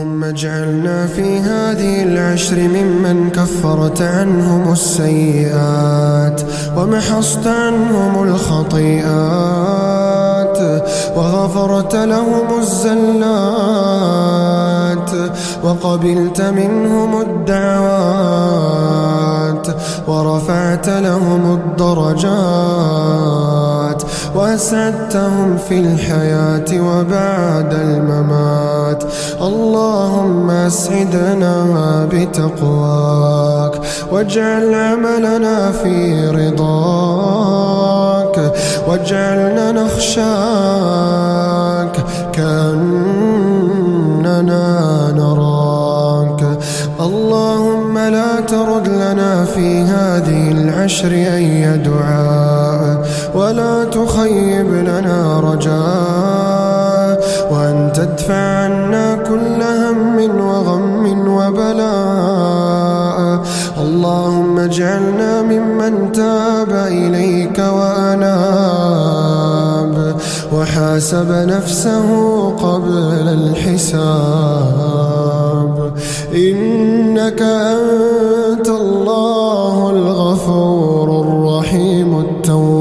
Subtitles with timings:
[0.00, 6.42] اللهم اجعلنا في هذه العشر ممن كفرت عنهم السيئات
[6.76, 9.10] ومحصت عنهم الخطيئات
[11.16, 13.10] وغفرت لهم الزلات
[15.64, 18.60] وقبلت منهم الدعوات
[20.08, 23.00] ورفعت لهم الدرجات
[24.40, 29.04] وأسعدتهم في الحياة وبعد الممات.
[29.42, 33.80] اللهم اسعدنا بتقواك
[34.12, 37.50] واجعل عملنا في رضاك
[38.88, 40.24] واجعلنا نخشاك
[42.32, 43.02] كأننا
[45.16, 46.58] نراك.
[47.00, 52.79] اللهم لا ترد لنا في هذه العشر أي دعاء.
[53.34, 57.20] ولا تخيب لنا رجاء
[57.50, 63.20] وأن تدفع عنا كل هم وغم وبلاء.
[63.80, 68.20] اللهم اجعلنا ممن تاب إليك وأناب
[70.54, 72.08] وحاسب نفسه
[72.50, 74.10] قبل الحساب.
[76.34, 82.79] إنك أنت الله الغفور الرحيم التواب.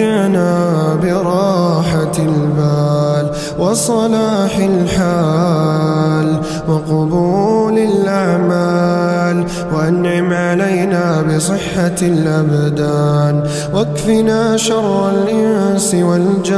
[0.00, 13.42] متعنا براحة البال وصلاح الحال وقبول الأعمال وأنعم علينا بصحة الأبدان
[13.74, 16.56] واكفنا شر الإنس والجان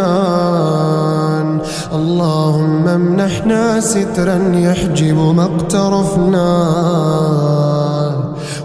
[1.95, 6.53] اللهم امنحنا سترا يحجب ما اقترفناه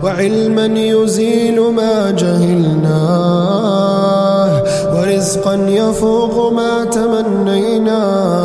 [0.04, 4.17] وعلما يزيل ما جهلناه
[5.28, 8.38] ورزقا يفوق ما تمنيناه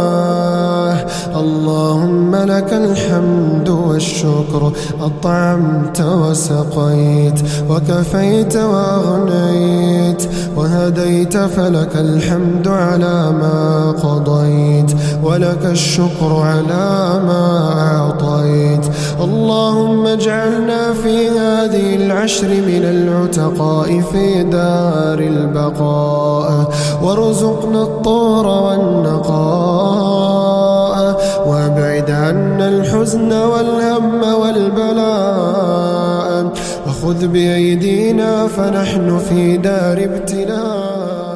[1.41, 7.41] اللهم لك الحمد والشكر أطعمت وسقيت
[7.71, 10.23] وكفيت وأغنيت
[10.57, 18.85] وهديت فلك الحمد على ما قضيت ولك الشكر على ما أعطيت.
[19.21, 20.92] اللهم اجعلنا
[22.23, 26.69] العشر من العتقاء في دار البقاء
[27.03, 29.33] وارزقنا الطور والنقاء
[31.47, 35.73] وابعد عنا الحزن والهم والبلاء
[36.87, 41.32] وخذ بأيدينا فنحن في دار ابتلاء.